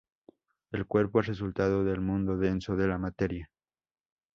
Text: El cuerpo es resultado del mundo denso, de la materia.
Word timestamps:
El 0.71 0.87
cuerpo 0.87 1.19
es 1.19 1.27
resultado 1.27 1.83
del 1.83 2.01
mundo 2.01 2.35
denso, 2.35 2.75
de 2.75 2.87
la 2.87 2.97
materia. 2.97 3.51